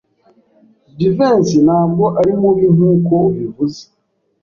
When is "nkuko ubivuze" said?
2.75-3.81